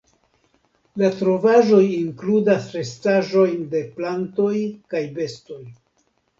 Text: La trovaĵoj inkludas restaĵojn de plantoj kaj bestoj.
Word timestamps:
La 1.01 1.11
trovaĵoj 1.19 1.83
inkludas 1.97 2.67
restaĵojn 2.79 3.63
de 3.77 3.85
plantoj 4.01 4.57
kaj 4.97 5.07
bestoj. 5.23 5.63